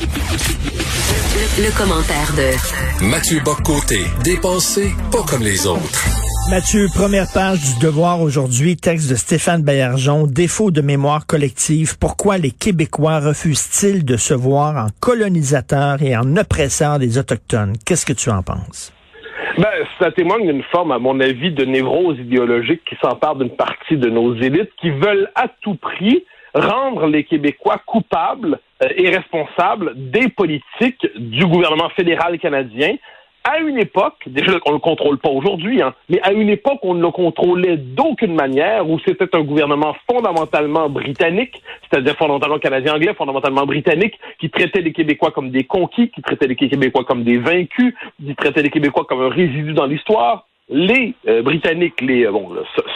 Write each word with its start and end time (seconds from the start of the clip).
Le, 0.00 1.66
le 1.66 1.70
commentaire 1.76 2.32
de 2.36 3.08
Mathieu 3.08 3.38
Boccoté, 3.44 4.00
dépensé 4.24 4.92
pas 5.12 5.22
comme 5.28 5.42
les 5.42 5.66
autres. 5.66 6.04
Mathieu, 6.50 6.86
première 6.92 7.26
page 7.32 7.60
du 7.60 7.86
Devoir 7.86 8.20
aujourd'hui, 8.20 8.76
texte 8.76 9.08
de 9.08 9.14
Stéphane 9.14 9.62
Baillargeon, 9.62 10.26
défaut 10.26 10.72
de 10.72 10.80
mémoire 10.80 11.26
collective. 11.26 11.96
Pourquoi 11.98 12.38
les 12.38 12.50
Québécois 12.50 13.20
refusent-ils 13.20 14.04
de 14.04 14.16
se 14.16 14.34
voir 14.34 14.84
en 14.84 14.88
colonisateurs 15.00 16.02
et 16.02 16.16
en 16.16 16.36
oppresseurs 16.36 16.98
des 16.98 17.16
Autochtones? 17.16 17.74
Qu'est-ce 17.86 18.04
que 18.04 18.12
tu 18.12 18.30
en 18.30 18.42
penses? 18.42 18.92
Ben, 19.56 19.68
ça 20.00 20.10
témoigne 20.10 20.48
d'une 20.48 20.64
forme, 20.64 20.90
à 20.90 20.98
mon 20.98 21.20
avis, 21.20 21.52
de 21.52 21.64
névrose 21.64 22.18
idéologique 22.18 22.82
qui 22.88 22.96
s'empare 23.00 23.36
d'une 23.36 23.54
partie 23.54 23.96
de 23.96 24.10
nos 24.10 24.34
élites 24.34 24.72
qui 24.80 24.90
veulent 24.90 25.30
à 25.36 25.46
tout 25.62 25.76
prix 25.76 26.24
rendre 26.54 27.06
les 27.06 27.24
Québécois 27.24 27.80
coupables 27.84 28.58
euh, 28.82 28.88
et 28.96 29.10
responsables 29.10 29.92
des 29.96 30.28
politiques 30.28 31.06
du 31.16 31.46
gouvernement 31.46 31.90
fédéral 31.90 32.38
canadien 32.38 32.96
à 33.44 33.58
une 33.58 33.78
époque, 33.78 34.22
déjà 34.26 34.52
on 34.64 34.70
ne 34.70 34.74
le 34.76 34.80
contrôle 34.80 35.18
pas 35.18 35.28
aujourd'hui, 35.28 35.82
hein, 35.82 35.94
mais 36.08 36.18
à 36.22 36.32
une 36.32 36.48
époque 36.48 36.78
on 36.82 36.94
ne 36.94 37.02
le 37.02 37.10
contrôlait 37.10 37.76
d'aucune 37.76 38.34
manière, 38.34 38.88
où 38.88 38.98
c'était 39.06 39.28
un 39.36 39.42
gouvernement 39.42 39.94
fondamentalement 40.10 40.88
britannique, 40.88 41.62
c'est-à-dire 41.82 42.16
fondamentalement 42.16 42.58
canadien-anglais, 42.58 43.12
fondamentalement 43.12 43.66
britannique, 43.66 44.18
qui 44.40 44.48
traitait 44.48 44.80
les 44.80 44.92
Québécois 44.92 45.30
comme 45.30 45.50
des 45.50 45.64
conquis, 45.64 46.10
qui 46.10 46.22
traitait 46.22 46.46
les 46.46 46.56
Québécois 46.56 47.04
comme 47.04 47.22
des 47.22 47.36
vaincus, 47.36 47.94
qui 48.18 48.34
traitait 48.34 48.62
les 48.62 48.70
Québécois 48.70 49.04
comme 49.06 49.20
un 49.20 49.28
résidu 49.28 49.74
dans 49.74 49.86
l'histoire. 49.86 50.46
Les 50.70 51.12
euh, 51.28 51.42
Britanniques, 51.42 52.00
les 52.00 52.24
euh, 52.24 52.32
bon, 52.32 52.48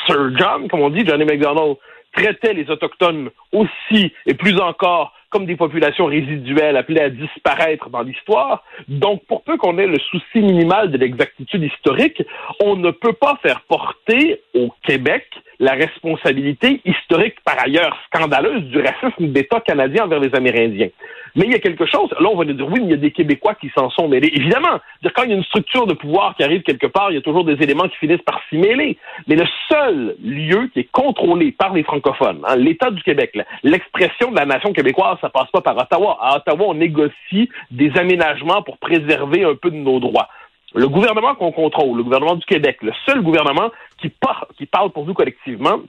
Sir 0.07 0.31
John, 0.39 0.67
comme 0.69 0.81
on 0.81 0.89
dit, 0.89 1.05
Johnny 1.05 1.27
MacDonald, 1.27 1.77
traitait 2.19 2.53
les 2.53 2.69
Autochtones 2.71 3.31
aussi 3.53 4.13
et 4.27 4.35
plus 4.35 4.59
encore 4.61 5.13
comme 5.31 5.47
des 5.47 5.57
populations 5.57 6.07
résiduelles 6.07 6.77
appelées 6.77 7.03
à 7.03 7.11
disparaître 7.11 7.91
dans 7.91 8.03
l'histoire. 8.03 8.65
Donc, 8.89 9.25
pour 9.27 9.43
peu 9.43 9.59
qu'on 9.59 9.77
ait 9.79 9.87
le 9.87 9.99
souci 9.99 10.39
minimal 10.39 10.91
de 10.91 10.97
l'exactitude 10.97 11.63
historique, 11.63 12.23
on 12.65 12.77
ne 12.77 12.91
peut 12.91 13.13
pas 13.13 13.39
faire 13.43 13.61
porter 13.69 14.41
au 14.55 14.73
Québec 14.83 15.27
la 15.61 15.73
responsabilité 15.73 16.81
historique, 16.85 17.41
par 17.45 17.63
ailleurs 17.63 17.97
scandaleuse, 18.07 18.63
du 18.65 18.81
racisme 18.81 19.33
d'État 19.33 19.61
canadien 19.61 20.05
envers 20.05 20.21
les 20.21 20.35
Amérindiens. 20.35 20.89
Mais 21.35 21.47
il 21.47 21.53
y 21.53 21.55
a 21.55 21.59
quelque 21.59 21.87
chose, 21.87 22.11
là 22.19 22.29
on 22.31 22.37
va 22.37 22.45
nous 22.45 22.55
dire 22.55 22.67
oui, 22.67 22.81
mais 22.81 22.87
il 22.87 22.91
y 22.91 22.95
a 22.95 22.99
des 22.99 23.11
Québécois 23.11 23.55
qui 23.55 23.71
s'en 23.77 23.91
sont 23.91 24.09
mêlés. 24.09 24.31
Évidemment, 24.35 24.79
quand 25.15 25.23
il 25.25 25.31
y 25.31 25.33
a 25.33 25.37
une 25.37 25.45
structure 25.45 25.87
de 25.87 25.95
pouvoir 25.95 26.35
qui 26.37 26.45
arrive 26.45 26.63
quelque 26.63 26.87
part, 26.87 27.11
il 27.11 27.15
y 27.15 27.19
a 27.19 27.23
toujours 27.23 27.45
des 27.45 27.55
éléments 27.63 27.89
qui 27.89 27.97
finissent 27.97 28.23
par 28.23 28.41
s'y 28.49 28.57
mêler. 28.57 28.99
Mais 29.27 29.37
le 29.37 29.47
seul 29.69 30.17
lieu 30.23 30.69
qui 30.73 30.81
est 30.81 30.91
contrôlé 30.91 31.53
par 31.53 31.73
les 31.75 31.83
francophones, 31.83 32.41
hein, 32.47 32.57
l'État 32.57 32.91
du 32.91 33.03
Québec, 33.03 33.39
l'expression 33.63 34.31
de 34.31 34.37
la 34.37 34.47
nation 34.47 34.73
québécoise, 34.73 35.19
ça 35.21 35.29
passe 35.29 35.51
pas 35.51 35.61
par 35.61 35.77
Ottawa. 35.77 36.19
À 36.21 36.37
Ottawa, 36.37 36.67
on 36.69 36.75
négocie 36.75 37.49
des 37.71 37.93
aménagements 37.97 38.63
pour 38.63 38.79
préserver 38.79 39.45
un 39.45 39.55
peu 39.55 39.71
de 39.71 39.77
nos 39.77 40.01
droits. 40.01 40.29
Le 40.75 40.89
gouvernement 40.89 41.35
qu'on 41.35 41.53
contrôle, 41.53 41.97
le 41.97 42.03
gouvernement 42.03 42.37
du 42.37 42.45
Québec, 42.45 42.79
le 42.83 42.93
seul 43.07 43.23
gouvernement 43.23 43.71
qui, 44.01 44.13
qui 44.59 44.67
parle 44.67 44.91
pour 44.91 45.07
nous 45.07 45.15
collectivement, 45.15 45.81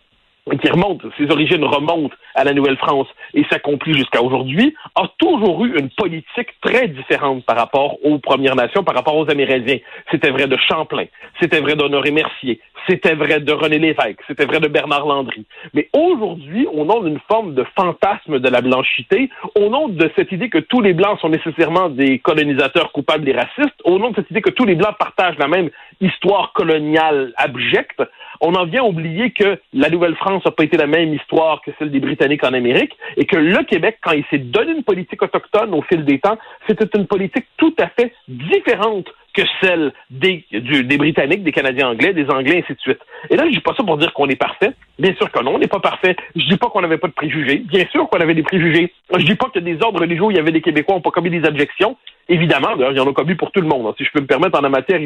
qui 0.58 0.70
remonte, 0.70 1.02
ses 1.18 1.30
origines 1.32 1.64
remontent 1.64 2.16
à 2.36 2.44
la 2.44 2.54
Nouvelle-France 2.54 3.08
et 3.34 3.46
s'accomplit 3.52 3.94
jusqu'à 3.94 4.22
aujourd'hui, 4.22 4.76
a 4.96 5.04
toujours 5.18 5.66
eu 5.66 5.78
une 5.80 5.90
politique 5.90 6.50
très 6.62 6.88
différente 6.88 7.46
par 7.46 7.58
rapport 7.58 7.98
aux 8.04 8.20
Premières 8.20 8.56
Nations, 8.56 8.84
par 8.84 8.96
rapport 8.96 9.16
aux 9.16 9.30
Amérindiens. 9.30 9.80
C'était 10.12 10.32
vrai 10.32 10.48
de 10.48 10.58
Champlain, 10.58 11.06
c'était 11.40 11.60
vrai 11.60 11.76
d'Honoré 11.76 12.12
Mercier, 12.12 12.60
c'était 12.88 13.16
vrai 13.16 13.40
de 13.40 13.52
René 13.52 13.80
Lévesque, 13.80 14.22
c'était 14.28 14.46
vrai 14.46 14.60
de 14.60 14.68
Bernard 14.68 15.06
Landry. 15.06 15.46
Mais 15.74 15.90
aujourd'hui, 15.94 16.68
au 16.72 16.86
nom 16.86 17.02
d'une 17.02 17.20
forme 17.28 17.54
de 17.54 17.66
fantasme 17.76 18.40
de 18.40 18.50
la 18.50 18.62
blanchité, 18.62 19.30
au 19.56 19.70
nom 19.70 19.88
de 19.88 20.10
cette 20.16 20.32
idée 20.32 20.50
que 20.50 20.58
tous 20.58 20.82
les 20.82 20.94
Blancs 20.94 21.20
sont 21.20 21.30
nécessairement 21.30 21.90
des 21.90 22.20
colonisateurs 22.20 22.92
coupables 22.92 23.28
et 23.28 23.34
racistes, 23.34 23.80
au 23.84 24.00
nom 24.00 24.12
de 24.12 24.16
cette 24.16 24.32
idée 24.32 24.42
que 24.42 24.50
tous 24.50 24.66
les 24.66 24.76
Blancs 24.76 24.96
partagent 24.98 25.38
la 25.38 25.48
même 25.48 25.70
histoire 26.02 26.54
coloniale 26.54 27.34
abjecte, 27.38 28.02
on 28.42 28.56
en 28.56 28.66
vient 28.66 28.84
à 28.84 28.88
oublier 28.88 29.32
que 29.32 29.60
la 29.74 29.90
Nouvelle-France 29.90 30.46
n'a 30.46 30.52
pas 30.52 30.64
été 30.64 30.78
la 30.78 30.88
même 30.88 31.14
histoire 31.14 31.62
que 31.62 31.72
celle 31.78 31.92
des 31.92 32.00
Britanniques 32.00 32.44
en 32.44 32.54
Amérique 32.54 32.96
et 33.18 33.26
que 33.26 33.36
le 33.36 33.64
Québec, 33.64 33.98
quand 34.02 34.12
il 34.12 34.24
s'est 34.30 34.38
donné 34.38 34.72
une 34.72 34.84
politique 34.84 35.22
autochtone 35.22 35.74
au 35.74 35.82
fil 35.82 36.06
des 36.06 36.20
temps, 36.20 36.38
c'était 36.68 36.98
une 36.98 37.08
politique 37.08 37.46
tout 37.58 37.76
à 37.80 37.90
fait 37.90 38.14
différente 38.28 39.08
que 39.34 39.42
celle 39.62 39.94
des, 40.10 40.46
des 40.52 40.98
Britanniques, 40.98 41.44
des 41.44 41.52
Canadiens 41.52 41.90
anglais, 41.90 42.14
des 42.14 42.30
Anglais, 42.30 42.64
ainsi 42.64 42.74
de 42.74 42.80
suite. 42.80 43.00
Et 43.30 43.36
là, 43.36 43.46
je 43.46 43.52
dis 43.52 43.60
pas 43.60 43.74
ça 43.76 43.84
pour 43.84 43.98
dire 43.98 44.14
qu'on 44.14 44.28
est 44.28 44.36
parfait. 44.36 44.72
Bien 44.98 45.14
sûr 45.16 45.32
que 45.32 45.44
non, 45.44 45.56
on 45.56 45.60
n'est 45.60 45.68
pas 45.68 45.80
parfait. 45.80 46.16
Je 46.36 46.46
dis 46.46 46.58
pas 46.58 46.68
qu'on 46.68 46.82
n'avait 46.82 46.98
pas 46.98 47.08
de 47.08 47.14
préjugés. 47.14 47.58
Bien 47.58 47.86
sûr 47.92 48.10
qu'on 48.10 48.20
avait 48.20 48.34
des 48.34 48.44
préjugés. 48.44 48.92
Je 49.16 49.26
dis 49.26 49.36
pas 49.36 49.50
que 49.54 49.60
des 49.60 49.82
ordres 49.82 50.02
religieux 50.02 50.24
où 50.24 50.32
il 50.32 50.38
y 50.38 50.40
avait 50.40 50.52
des 50.52 50.62
Québécois 50.62 50.96
n'ont 50.96 51.02
pas 51.02 51.12
commis 51.12 51.30
des 51.30 51.48
objections. 51.48 51.98
Évidemment, 52.28 52.76
d'ailleurs, 52.76 52.92
il 52.92 52.98
y 52.98 53.00
en 53.00 53.10
a 53.10 53.14
commis 53.14 53.36
pour 53.36 53.52
tout 53.52 53.62
le 53.62 53.68
monde. 53.68 53.94
Si 53.98 54.04
je 54.04 54.12
peux 54.12 54.22
me 54.22 54.28
permettre, 54.28 54.58
en 54.58 54.62
la 54.62 54.70
matière, 54.70 55.00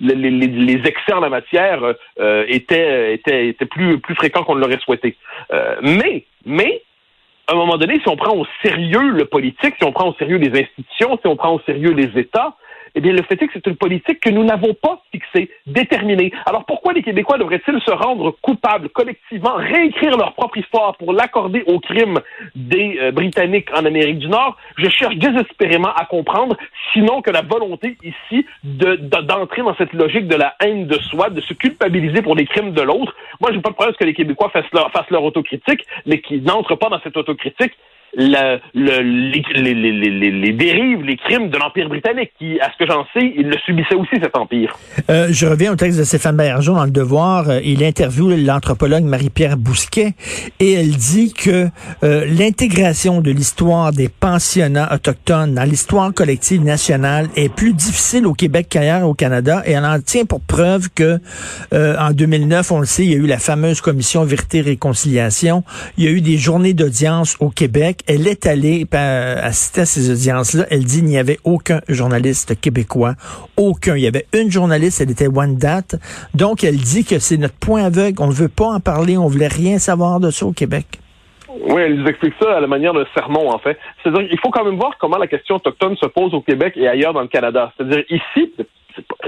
les, 0.00 0.14
les, 0.14 0.30
les 0.30 0.86
excès 0.86 1.12
en 1.12 1.20
la 1.20 1.30
matière 1.30 1.80
euh, 2.20 2.44
étaient, 2.48 3.14
étaient, 3.14 3.48
étaient 3.48 3.66
plus, 3.66 3.98
plus 3.98 4.14
fréquents 4.14 4.44
qu'on 4.44 4.56
ne 4.56 4.60
l'aurait 4.60 4.78
souhaité. 4.80 5.16
Euh, 5.52 5.76
mais, 5.82 6.24
mais, 6.44 6.82
à 7.48 7.52
un 7.52 7.56
moment 7.56 7.78
donné, 7.78 8.00
si 8.00 8.08
on 8.08 8.16
prend 8.16 8.36
au 8.36 8.46
sérieux 8.62 9.08
le 9.10 9.24
politique, 9.24 9.74
si 9.78 9.84
on 9.84 9.92
prend 9.92 10.08
au 10.08 10.14
sérieux 10.14 10.36
les 10.36 10.50
institutions, 10.50 11.18
si 11.20 11.26
on 11.26 11.36
prend 11.36 11.54
au 11.54 11.60
sérieux 11.60 11.92
les 11.92 12.18
États, 12.18 12.56
eh 12.96 13.00
bien, 13.00 13.12
le 13.12 13.22
fait 13.22 13.40
est 13.42 13.46
que 13.46 13.52
c'est 13.52 13.66
une 13.66 13.76
politique 13.76 14.20
que 14.20 14.30
nous 14.30 14.42
n'avons 14.42 14.72
pas 14.72 15.02
fixée, 15.12 15.50
déterminée. 15.66 16.32
Alors, 16.46 16.64
pourquoi 16.64 16.94
les 16.94 17.02
Québécois 17.02 17.36
devraient-ils 17.36 17.80
se 17.82 17.90
rendre 17.90 18.34
coupables 18.40 18.88
collectivement, 18.88 19.54
réécrire 19.56 20.16
leur 20.16 20.32
propre 20.32 20.56
histoire 20.56 20.96
pour 20.96 21.12
l'accorder 21.12 21.62
au 21.66 21.78
crime 21.78 22.18
des 22.54 22.98
euh, 22.98 23.12
Britanniques 23.12 23.68
en 23.74 23.84
Amérique 23.84 24.18
du 24.18 24.28
Nord? 24.28 24.56
Je 24.78 24.88
cherche 24.88 25.14
désespérément 25.16 25.92
à 25.94 26.06
comprendre, 26.06 26.56
sinon 26.94 27.20
que 27.20 27.30
la 27.30 27.42
volonté 27.42 27.98
ici 28.02 28.46
d'entrer 28.64 29.60
de, 29.60 29.66
dans 29.66 29.76
cette 29.76 29.92
logique 29.92 30.26
de 30.26 30.36
la 30.36 30.54
haine 30.60 30.86
de 30.86 30.98
soi, 30.98 31.28
de 31.28 31.42
se 31.42 31.52
culpabiliser 31.52 32.22
pour 32.22 32.34
les 32.34 32.46
crimes 32.46 32.72
de 32.72 32.82
l'autre. 32.82 33.14
Moi, 33.42 33.50
j'ai 33.52 33.60
pas 33.60 33.70
de 33.70 33.74
problème 33.74 33.94
que 33.94 34.04
les 34.04 34.14
Québécois 34.14 34.48
fassent 34.48 34.72
leur, 34.72 34.90
fassent 34.90 35.10
leur 35.10 35.22
autocritique, 35.22 35.84
mais 36.06 36.22
qu'ils 36.22 36.44
n'entrent 36.44 36.76
pas 36.76 36.88
dans 36.88 37.00
cette 37.00 37.18
autocritique 37.18 37.72
le, 38.16 38.58
les, 38.74 39.42
les, 39.54 39.74
les, 39.74 40.30
les, 40.30 40.52
dérives, 40.52 41.02
les 41.02 41.16
crimes 41.16 41.50
de 41.50 41.58
l'Empire 41.58 41.88
britannique, 41.88 42.32
qui, 42.38 42.58
à 42.60 42.70
ce 42.72 42.78
que 42.78 42.90
j'en 42.90 43.04
sais, 43.12 43.32
il 43.36 43.48
le 43.48 43.58
subissait 43.58 43.94
aussi, 43.94 44.16
cet 44.22 44.36
empire. 44.36 44.76
Euh, 45.10 45.28
je 45.30 45.46
reviens 45.46 45.72
au 45.72 45.76
texte 45.76 45.98
de 45.98 46.04
Stéphane 46.04 46.36
Bergeron 46.36 46.76
dans 46.76 46.84
Le 46.84 46.90
Devoir. 46.90 47.48
Euh, 47.48 47.60
il 47.62 47.84
interviewe 47.84 48.36
l'anthropologue 48.36 49.04
Marie-Pierre 49.04 49.56
Bousquet 49.56 50.14
et 50.60 50.72
elle 50.72 50.90
dit 50.90 51.34
que 51.34 51.68
euh, 52.02 52.26
l'intégration 52.26 53.20
de 53.20 53.30
l'histoire 53.30 53.92
des 53.92 54.08
pensionnats 54.08 54.92
autochtones 54.94 55.54
dans 55.54 55.64
l'histoire 55.64 56.12
collective 56.14 56.62
nationale 56.62 57.28
est 57.36 57.54
plus 57.54 57.74
difficile 57.74 58.26
au 58.26 58.32
Québec 58.32 58.68
qu'ailleurs 58.70 59.06
au 59.06 59.14
Canada 59.14 59.62
et 59.66 59.72
elle 59.72 59.84
en 59.84 60.00
tient 60.00 60.24
pour 60.24 60.40
preuve 60.40 60.88
que 60.94 61.18
en 61.72 62.10
2009, 62.10 62.72
on 62.72 62.80
le 62.80 62.86
sait, 62.86 63.04
il 63.04 63.12
y 63.12 63.14
a 63.14 63.18
eu 63.18 63.26
la 63.26 63.38
fameuse 63.38 63.80
commission 63.80 64.24
Vérité-Réconciliation. 64.24 65.64
Il 65.98 66.04
y 66.04 66.08
a 66.08 66.10
eu 66.10 66.20
des 66.20 66.38
journées 66.38 66.74
d'audience 66.74 67.36
au 67.40 67.50
Québec 67.50 67.95
elle 68.06 68.26
est 68.26 68.46
allée 68.46 68.86
assister 68.92 69.82
à 69.82 69.86
ces 69.86 70.10
audiences-là. 70.10 70.64
Elle 70.70 70.84
dit 70.84 70.98
qu'il 70.98 71.06
n'y 71.06 71.18
avait 71.18 71.38
aucun 71.44 71.80
journaliste 71.88 72.60
québécois. 72.60 73.14
Aucun. 73.56 73.96
Il 73.96 74.02
y 74.02 74.06
avait 74.06 74.26
une 74.32 74.50
journaliste, 74.50 75.00
elle 75.00 75.10
était 75.10 75.28
One 75.28 75.56
Date. 75.56 75.96
Donc, 76.34 76.64
elle 76.64 76.76
dit 76.76 77.04
que 77.04 77.18
c'est 77.18 77.36
notre 77.36 77.56
point 77.56 77.84
aveugle. 77.84 78.22
On 78.22 78.28
ne 78.28 78.32
veut 78.32 78.48
pas 78.48 78.66
en 78.66 78.80
parler. 78.80 79.16
On 79.16 79.26
voulait 79.26 79.48
rien 79.48 79.78
savoir 79.78 80.20
de 80.20 80.30
ça 80.30 80.46
au 80.46 80.52
Québec. 80.52 80.86
Oui, 81.68 81.82
elle 81.82 81.96
nous 81.96 82.06
explique 82.06 82.34
ça 82.40 82.56
à 82.56 82.60
la 82.60 82.66
manière 82.66 82.92
d'un 82.92 83.06
sermon, 83.14 83.50
en 83.50 83.58
fait. 83.58 83.78
C'est-à-dire 84.02 84.28
qu'il 84.28 84.38
faut 84.40 84.50
quand 84.50 84.64
même 84.64 84.76
voir 84.76 84.96
comment 85.00 85.16
la 85.16 85.26
question 85.26 85.56
autochtone 85.56 85.96
se 85.96 86.06
pose 86.06 86.34
au 86.34 86.42
Québec 86.42 86.74
et 86.76 86.86
ailleurs 86.86 87.14
dans 87.14 87.22
le 87.22 87.28
Canada. 87.28 87.72
C'est-à-dire 87.76 88.04
ici, 88.10 88.52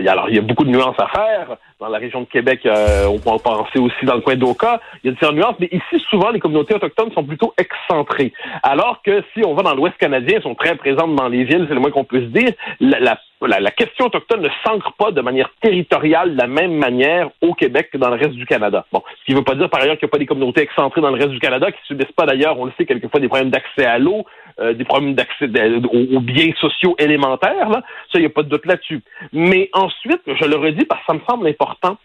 alors 0.06 0.28
il 0.28 0.36
y 0.36 0.38
a 0.38 0.42
beaucoup 0.42 0.64
de 0.64 0.70
nuances 0.70 0.98
à 0.98 1.08
faire, 1.08 1.56
Dans 1.80 1.88
la 1.88 1.98
région 1.98 2.20
de 2.20 2.26
Québec, 2.26 2.60
euh, 2.66 3.06
on 3.06 3.18
peut 3.18 3.30
en 3.30 3.38
penser 3.38 3.78
aussi 3.78 4.04
dans 4.04 4.14
le 4.14 4.20
coin 4.20 4.36
d'Oka. 4.36 4.80
Il 5.02 5.08
y 5.08 5.10
a 5.10 5.12
différentes 5.12 5.36
nuances, 5.36 5.56
mais 5.60 5.68
ici, 5.72 6.04
souvent, 6.08 6.30
les 6.30 6.40
communautés 6.40 6.74
autochtones 6.74 7.12
sont 7.12 7.24
plutôt 7.24 7.54
excentrées. 7.58 8.32
Alors 8.62 9.02
que 9.02 9.22
si 9.34 9.44
on 9.44 9.54
va 9.54 9.62
dans 9.62 9.74
l'Ouest 9.74 9.96
canadien, 9.98 10.36
elles 10.36 10.42
sont 10.42 10.54
très 10.54 10.76
présentes 10.76 11.14
dans 11.14 11.28
les 11.28 11.44
villes, 11.44 11.66
c'est 11.68 11.74
le 11.74 11.80
moins 11.80 11.90
qu'on 11.90 12.04
peut 12.04 12.20
se 12.20 12.26
dire. 12.26 12.52
La, 12.80 13.00
la 13.00 13.18
la, 13.46 13.70
question 13.70 14.06
autochtone 14.06 14.42
ne 14.42 14.48
s'ancre 14.64 14.92
pas 14.94 15.12
de 15.12 15.20
manière 15.20 15.50
territoriale 15.60 16.32
de 16.32 16.38
la 16.38 16.46
même 16.46 16.72
manière 16.72 17.30
au 17.40 17.54
Québec 17.54 17.90
que 17.92 17.98
dans 17.98 18.10
le 18.10 18.16
reste 18.16 18.32
du 18.32 18.46
Canada. 18.46 18.84
Bon, 18.92 19.02
ce 19.20 19.24
qui 19.24 19.32
ne 19.32 19.38
veut 19.38 19.44
pas 19.44 19.54
dire 19.54 19.70
par 19.70 19.80
ailleurs 19.80 19.96
qu'il 19.96 20.06
n'y 20.06 20.10
a 20.10 20.12
pas 20.12 20.18
des 20.18 20.26
communautés 20.26 20.62
excentrées 20.62 21.00
dans 21.00 21.10
le 21.10 21.16
reste 21.16 21.30
du 21.30 21.38
Canada 21.38 21.70
qui 21.70 21.78
subissent 21.86 22.12
pas 22.16 22.26
d'ailleurs, 22.26 22.58
on 22.58 22.64
le 22.64 22.72
sait 22.76 22.86
quelquefois, 22.86 23.20
des 23.20 23.28
problèmes 23.28 23.50
d'accès 23.50 23.84
à 23.84 23.98
l'eau, 23.98 24.24
euh, 24.60 24.72
des 24.72 24.84
problèmes 24.84 25.14
d'accès 25.14 25.48
aux, 25.92 26.20
biens 26.20 26.52
sociaux 26.60 26.96
élémentaires. 26.98 27.68
Là. 27.68 27.82
Ça, 28.10 28.18
il 28.18 28.20
n'y 28.20 28.26
a 28.26 28.30
pas 28.30 28.42
de 28.42 28.48
doute 28.48 28.66
là-dessus. 28.66 29.02
Mais 29.32 29.70
ensuite, 29.72 30.22
je 30.26 30.44
le 30.44 30.56
redis 30.56 30.84
parce 30.84 31.00
que 31.02 31.06
ça 31.06 31.14
me 31.14 31.20
semble 31.28 31.46
important, 31.46 31.96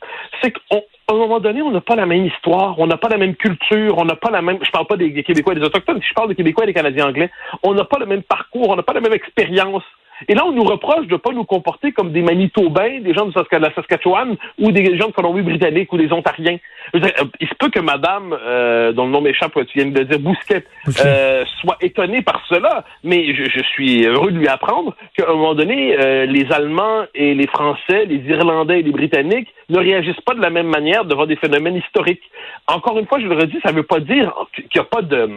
c'est 0.42 0.52
qu'à 0.52 0.78
un 1.10 1.16
moment 1.16 1.40
donné, 1.40 1.62
on 1.62 1.72
n'a 1.72 1.82
pas 1.82 1.96
la 1.96 2.06
même 2.06 2.26
histoire, 2.26 2.80
on 2.80 2.88
n'a 2.88 2.98
pas 2.98 3.10
la 3.10 3.18
même 3.18 3.36
culture, 3.36 3.98
on 3.98 4.06
n'a 4.06 4.16
pas 4.16 4.32
la 4.32 4.42
même. 4.42 4.60
Je 4.64 4.72
parle 4.72 4.88
pas 4.88 4.98
des 4.98 5.24
Québécois 5.24 5.54
et 5.54 5.60
des 5.60 5.66
Autochtones, 5.66 6.02
je 6.02 6.14
parle 6.14 6.30
des 6.30 6.36
Québécois 6.36 6.64
et 6.64 6.68
des 6.68 6.74
Canadiens 6.74 7.08
anglais. 7.08 7.32
On 7.64 7.74
n'a 7.74 7.86
pas 7.86 8.00
le 8.00 8.06
même 8.06 8.24
parcours, 8.24 8.70
on 8.70 8.76
n'a 8.76 8.84
pas 8.84 8.94
la 8.94 9.02
même 9.02 9.14
expérience 9.14 9.84
et 10.28 10.36
là, 10.36 10.46
on 10.46 10.52
nous 10.52 10.64
reproche 10.64 11.08
de 11.08 11.14
ne 11.14 11.18
pas 11.18 11.32
nous 11.32 11.44
comporter 11.44 11.92
comme 11.92 12.12
des 12.12 12.22
Manitobains, 12.22 13.00
des 13.02 13.14
gens 13.14 13.26
de 13.26 13.58
la 13.58 13.74
Saskatchewan 13.74 14.36
ou 14.60 14.72
des 14.72 14.98
gens 14.98 15.08
de 15.08 15.14
Colombie-Britannique 15.14 15.92
ou 15.94 15.98
des 15.98 16.12
Ontariens. 16.12 16.58
Euh, 16.96 17.00
il 17.40 17.48
se 17.48 17.56
peut 17.56 17.70
que 17.70 17.80
madame, 17.80 18.34
euh, 18.34 18.92
dont 18.92 19.06
le 19.06 19.12
nom 19.12 19.22
m'échappe, 19.22 19.54
tu 19.68 19.80
viens 19.80 19.90
de 19.90 20.04
dire, 20.04 20.20
Bousquet, 20.20 20.66
euh, 21.06 21.46
soit 21.62 21.78
étonnée 21.82 22.22
par 22.22 22.44
cela, 22.48 22.84
mais 23.04 23.34
je, 23.34 23.50
je, 23.50 23.64
suis 23.64 24.06
heureux 24.06 24.32
de 24.32 24.38
lui 24.38 24.48
apprendre 24.48 24.96
qu'à 25.16 25.30
un 25.30 25.34
moment 25.34 25.56
donné, 25.56 25.98
euh, 25.98 26.26
les 26.26 26.52
Allemands 26.52 27.06
et 27.16 27.34
les 27.34 27.48
Français, 27.48 28.06
les 28.06 28.22
Irlandais 28.30 28.80
et 28.80 28.84
les 28.84 28.92
Britanniques 28.92 29.48
ne 29.70 29.80
réagissent 29.80 30.22
pas 30.22 30.34
de 30.34 30.42
la 30.42 30.50
même 30.50 30.68
manière 30.68 31.06
devant 31.06 31.26
des 31.26 31.36
phénomènes 31.36 31.78
historiques. 31.78 32.24
Encore 32.68 33.00
une 33.00 33.08
fois, 33.08 33.20
je 33.20 33.28
le 33.28 33.36
redis, 33.36 33.60
ça 33.64 33.72
ne 33.72 33.78
veut 33.78 33.84
pas 33.84 34.00
dire 34.00 34.34
qu'il 34.54 34.68
n'y 34.76 34.82
a 34.82 34.84
pas 34.84 35.02
de... 35.02 35.30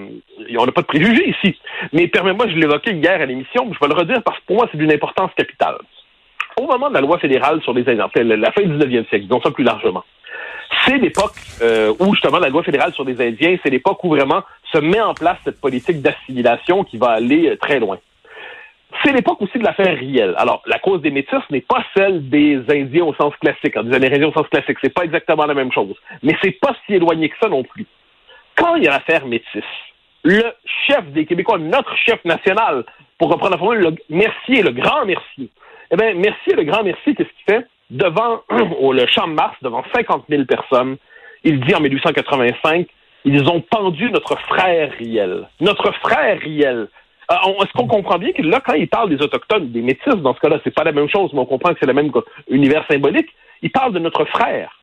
On 0.58 0.66
n'a 0.66 0.72
pas 0.72 0.82
de 0.82 0.87
préjugés 0.87 1.31
ici. 1.31 1.58
Mais 1.93 2.08
permets-moi, 2.08 2.48
je 2.48 2.56
l'évoquais 2.56 2.93
hier 2.93 3.20
à 3.20 3.26
l'émission, 3.26 3.72
je 3.72 3.78
vais 3.78 3.93
le 3.93 3.98
redire 3.98 4.22
parce 4.22 4.38
que 4.38 4.44
pour 4.46 4.56
moi, 4.56 4.69
c'est 4.70 4.78
d'une 4.78 4.93
importance 4.93 5.31
capitale. 5.37 5.76
Au 6.58 6.66
moment 6.66 6.88
de 6.88 6.94
la 6.94 7.00
loi 7.00 7.19
fédérale 7.19 7.60
sur 7.62 7.75
les 7.75 7.87
Indiens, 7.88 8.08
la 8.14 8.52
fin 8.52 8.62
du 8.62 8.78
19e 8.78 9.08
siècle, 9.08 9.25
disons 9.25 9.43
ça 9.43 9.50
plus 9.50 9.64
largement, 9.64 10.04
c'est 10.84 10.98
l'époque 10.98 11.34
euh, 11.62 11.93
où 11.98 12.14
justement 12.14 12.38
la 12.38 12.48
loi 12.48 12.62
fédérale 12.62 12.93
sur 12.93 13.04
les 13.04 13.20
Indiens, 13.20 13.56
c'est 13.62 13.70
l'époque 13.70 14.02
où 14.04 14.08
vraiment 14.10 14.43
se 14.72 14.78
met 14.78 15.00
en 15.00 15.14
place 15.14 15.38
cette 15.44 15.60
politique 15.60 16.00
d'assimilation 16.00 16.84
qui 16.84 16.96
va 16.96 17.10
aller 17.10 17.50
euh, 17.50 17.56
très 17.56 17.78
loin. 17.78 17.99
C'est 19.04 19.12
l'époque 19.12 19.42
aussi 19.42 19.58
de 19.58 19.64
l'affaire 19.64 19.99
Riel. 19.99 20.34
Alors, 20.38 20.62
la 20.66 20.78
cause 20.78 21.02
des 21.02 21.10
métis 21.10 21.42
n'est 21.50 21.60
pas 21.60 21.84
celle 21.94 22.28
des 22.28 22.60
Indiens 22.70 23.04
au 23.04 23.14
sens 23.14 23.34
classique, 23.37 23.76
hein, 23.76 23.84
des 23.84 23.94
Amérindiens 23.94 24.28
au 24.28 24.32
sens 24.32 24.49
classique. 24.49 24.78
C'est 24.81 24.94
pas 24.94 25.04
exactement 25.04 25.44
la 25.44 25.54
même 25.54 25.72
chose. 25.72 25.94
Mais 26.22 26.37
c'est 26.42 26.58
pas 26.58 26.75
si 26.87 26.94
éloigné 26.94 27.28
que 27.28 27.37
ça 27.40 27.49
non 27.49 27.62
plus. 27.62 27.87
Quand 28.56 28.76
il 28.76 28.84
y 28.84 28.88
a 28.88 28.92
l'affaire 28.92 29.26
métis, 29.26 29.64
le 30.26 30.43
chef 30.88 31.06
des 31.12 31.25
Québécois, 31.25 31.58
notre 31.58 31.94
chef 31.96 32.23
national, 32.25 32.84
pour 33.17 33.31
reprendre 33.31 33.52
la 33.52 33.58
formule, 33.58 33.78
le 33.78 33.94
Mercier, 34.11 34.62
le 34.62 34.73
grand 34.73 35.06
Mercier. 35.06 35.50
Eh 35.93 35.96
bien, 35.96 36.14
Mercier, 36.14 36.55
le 36.55 36.64
grand 36.64 36.82
Mercier, 36.82 37.14
qu'est-ce 37.14 37.28
qu'il 37.28 37.55
fait? 37.55 37.67
Devant 37.90 38.43
le 38.50 39.06
champ 39.06 39.28
de 39.28 39.34
Mars, 39.34 39.56
devant 39.62 39.84
50 39.94 40.25
000 40.28 40.44
personnes, 40.44 40.96
il 41.44 41.61
dit 41.61 41.75
en 41.76 41.81
1885, 41.81 42.88
ils 43.25 43.49
ont 43.49 43.61
pendu 43.61 44.11
notre 44.11 44.37
frère 44.49 44.93
Riel. 44.99 45.49
Notre 45.61 45.93
frère 45.93 46.40
Riel. 46.40 46.88
Euh, 47.31 47.62
est-ce 47.62 47.73
qu'on 47.73 47.87
comprend 47.87 48.19
bien 48.19 48.32
que 48.32 48.43
là, 48.43 48.61
quand 48.61 48.75
il 48.75 48.88
parle 48.88 49.11
des 49.11 49.23
Autochtones, 49.23 49.70
des 49.70 49.82
Métis, 49.82 50.14
dans 50.17 50.34
ce 50.34 50.40
cas-là, 50.40 50.58
c'est 50.64 50.75
pas 50.75 50.84
la 50.84 50.93
même 50.93 51.08
chose, 51.08 51.31
mais 51.34 51.40
on 51.40 51.46
comprend 51.46 51.73
que 51.73 51.78
c'est 51.81 51.87
le 51.87 51.94
même 51.94 52.11
univers 52.49 52.84
symbolique, 52.90 53.28
il 53.62 53.70
parle 53.70 53.93
de 53.93 54.00
notre 54.00 54.25
frère. 54.25 54.75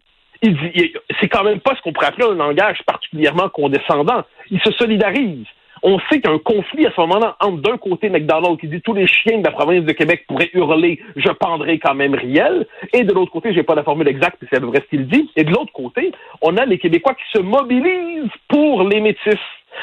Il 0.43 0.57
dit, 0.57 0.93
c'est 1.21 1.29
quand 1.29 1.45
même 1.45 1.61
pas 1.61 1.73
ce 1.75 1.81
qu'on 1.81 1.93
pourrait 1.93 2.07
appeler 2.07 2.27
un 2.27 2.35
langage 2.35 2.79
particulièrement 2.85 3.47
condescendant. 3.47 4.23
Il 4.51 4.59
se 4.59 4.71
solidarise. 4.73 5.45
On 5.83 5.99
sait 5.99 6.19
qu'il 6.19 6.25
y 6.25 6.27
a 6.27 6.35
un 6.35 6.39
conflit 6.39 6.85
à 6.85 6.91
ce 6.91 6.99
moment-là 7.01 7.37
entre 7.39 7.61
d'un 7.61 7.77
côté 7.77 8.09
McDonald 8.09 8.59
qui 8.59 8.67
dit 8.67 8.81
tous 8.81 8.93
les 8.93 9.07
chiens 9.07 9.39
de 9.39 9.43
la 9.43 9.51
province 9.51 9.85
de 9.85 9.91
Québec 9.93 10.25
pourraient 10.27 10.49
hurler 10.53 10.99
je 11.15 11.29
pendrai 11.29 11.79
quand 11.79 11.95
même 11.95 12.13
Riel 12.13 12.67
et 12.91 13.03
de 13.03 13.13
l'autre 13.13 13.31
côté, 13.31 13.53
j'ai 13.53 13.63
pas 13.63 13.75
la 13.75 13.83
formule 13.83 14.07
exacte, 14.07 14.37
mais 14.41 14.47
c'est 14.49 14.57
à 14.57 14.59
peu 14.59 14.67
près 14.67 14.81
ce 14.81 14.87
qu'il 14.87 15.07
dit, 15.07 15.29
et 15.35 15.43
de 15.43 15.51
l'autre 15.51 15.73
côté, 15.73 16.11
on 16.41 16.55
a 16.57 16.65
les 16.65 16.77
Québécois 16.77 17.15
qui 17.15 17.37
se 17.37 17.41
mobilisent 17.41 18.31
pour 18.49 18.83
les 18.87 19.01
métis. 19.01 19.39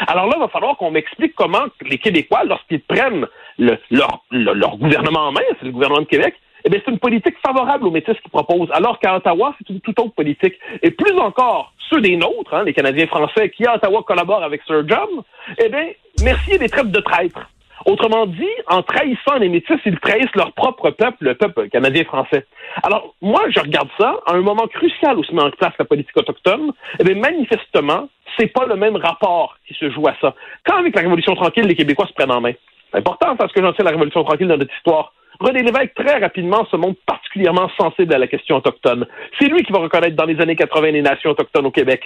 Alors 0.07 0.27
là, 0.27 0.35
il 0.37 0.41
va 0.41 0.49
falloir 0.49 0.77
qu'on 0.77 0.91
m'explique 0.91 1.35
comment 1.35 1.65
les 1.83 1.99
Québécois, 1.99 2.45
lorsqu'ils 2.45 2.81
prennent 2.81 3.27
leur, 3.59 4.25
leur 4.31 4.77
gouvernement 4.79 5.29
en 5.29 5.33
main, 5.33 5.41
c'est 5.59 5.67
le 5.67 5.73
gouvernement 5.73 6.03
de 6.03 6.07
Québec, 6.07 6.35
eh 6.65 6.71
bien, 6.71 6.81
c'est 6.85 6.91
une 6.91 6.99
politique 6.99 7.37
favorable 7.45 7.87
aux 7.87 7.91
métis 7.91 8.19
qu'ils 8.21 8.31
proposent, 8.31 8.71
alors 8.73 8.99
qu'à 8.99 9.17
Ottawa, 9.17 9.55
c'est 9.59 9.71
une 9.73 9.81
toute 9.81 9.99
autre 9.99 10.15
politique. 10.15 10.55
Et 10.83 10.91
plus 10.91 11.19
encore, 11.19 11.73
ceux 11.89 12.01
des 12.01 12.17
nôtres, 12.17 12.55
hein, 12.55 12.65
les 12.65 12.75
Canadiens 12.75 13.07
français 13.07 13.51
qui 13.51 13.67
à 13.67 13.77
Ottawa 13.77 14.03
collaborent 14.07 14.45
avec 14.45 14.63
Sir 14.67 14.83
John, 14.87 15.23
eh 15.63 15.69
bien, 15.69 15.89
Mercier 16.23 16.59
les 16.59 16.69
traite 16.69 16.91
de 16.91 17.01
traîtres. 17.01 17.49
Autrement 17.87 18.27
dit, 18.27 18.45
en 18.67 18.83
trahissant 18.83 19.37
les 19.39 19.49
métis, 19.49 19.79
ils 19.87 19.99
trahissent 19.99 20.35
leur 20.35 20.53
propre 20.53 20.91
peuple, 20.91 21.17
le 21.21 21.35
peuple 21.35 21.69
canadien-français. 21.71 22.45
Alors, 22.83 23.15
moi, 23.23 23.41
je 23.49 23.59
regarde 23.59 23.89
ça 23.99 24.17
à 24.27 24.35
un 24.35 24.43
moment 24.43 24.67
crucial 24.67 25.17
où 25.17 25.25
se 25.25 25.35
met 25.35 25.43
en 25.43 25.51
place 25.51 25.73
la 25.79 25.87
politique 25.87 26.17
autochtone. 26.17 26.73
Eh 26.99 27.05
bien, 27.05 27.15
manifestement, 27.15 28.09
c'est 28.39 28.49
pas 28.49 28.67
le 28.67 28.77
même 28.77 28.97
rapport 28.97 29.57
qui 29.67 29.73
se 29.75 29.91
joue 29.91 30.07
à 30.09 30.15
ça. 30.21 30.35
Quand 30.67 30.77
avec 30.77 30.95
la 30.95 31.03
Révolution 31.03 31.35
tranquille, 31.35 31.65
les 31.65 31.75
Québécois 31.75 32.07
se 32.07 32.13
prennent 32.13 32.33
en 32.33 32.43
main. 32.43 32.53
C'est 32.91 32.99
important 32.99 33.37
parce 33.37 33.53
que 33.53 33.63
j'en 33.63 33.73
sais 33.75 33.83
la 33.83 33.93
Révolution 33.93 34.25
tranquille 34.25 34.49
dans 34.49 34.59
notre 34.59 34.75
histoire. 34.77 35.15
René 35.41 35.63
Lévesque, 35.63 35.95
très 35.95 36.19
rapidement, 36.19 36.67
se 36.67 36.77
montre 36.77 37.01
particulièrement 37.07 37.71
sensible 37.81 38.15
à 38.15 38.19
la 38.19 38.27
question 38.27 38.57
autochtone. 38.57 39.07
C'est 39.39 39.49
lui 39.49 39.63
qui 39.63 39.73
va 39.73 39.79
reconnaître 39.79 40.15
dans 40.15 40.27
les 40.27 40.39
années 40.39 40.55
80 40.55 40.91
les 40.91 41.01
nations 41.01 41.31
autochtones 41.31 41.65
au 41.65 41.71
Québec. 41.71 42.05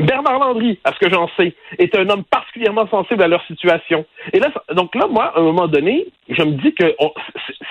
Bernard 0.00 0.40
Landry, 0.40 0.78
à 0.84 0.92
ce 0.92 0.98
que 0.98 1.08
j'en 1.08 1.28
sais, 1.36 1.54
est 1.78 1.96
un 1.96 2.10
homme 2.10 2.24
particulièrement 2.24 2.88
sensible 2.88 3.22
à 3.22 3.28
leur 3.28 3.42
situation. 3.46 4.04
Et 4.32 4.40
là, 4.40 4.48
donc 4.74 4.94
là, 4.96 5.06
moi, 5.08 5.26
à 5.26 5.38
un 5.38 5.42
moment 5.42 5.68
donné, 5.68 6.08
je 6.28 6.42
me 6.42 6.52
dis 6.60 6.74
que 6.74 6.94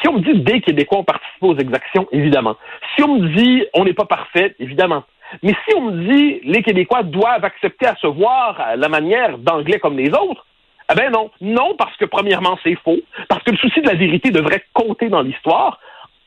si 0.01 0.07
on 0.07 0.13
me 0.13 0.19
dit 0.21 0.39
des 0.39 0.62
Québécois 0.62 1.00
ont 1.00 1.03
participé 1.03 1.45
aux 1.45 1.57
exactions, 1.57 2.07
évidemment. 2.13 2.56
Si 2.95 3.03
on 3.03 3.19
me 3.19 3.27
dit 3.36 3.65
on 3.74 3.83
n'est 3.83 3.94
pas 3.94 4.06
parfait, 4.06 4.56
évidemment. 4.59 5.03
Mais 5.44 5.53
si 5.68 5.75
on 5.75 5.92
me 5.92 6.09
dit 6.09 6.39
les 6.45 6.63
Québécois 6.63 7.03
doivent 7.03 7.44
accepter 7.44 7.86
à 7.86 7.95
se 7.95 8.07
voir 8.07 8.59
la 8.77 8.88
manière 8.88 9.38
d'anglais 9.38 9.80
comme 9.80 9.97
les 9.97 10.09
autres, 10.09 10.45
ah 10.88 10.96
ben 10.96 11.12
non. 11.12 11.32
Non, 11.42 11.76
parce 11.78 11.96
que 11.98 12.06
premièrement, 12.06 12.58
c'est 12.64 12.76
faux, 12.84 13.00
parce 13.28 13.44
que 13.44 13.52
le 13.52 13.58
souci 13.58 13.82
de 13.82 13.88
la 13.88 13.96
vérité 13.96 14.32
devrait 14.32 14.64
compter 14.74 15.10
dans 15.10 15.22
l'histoire. 15.22 15.80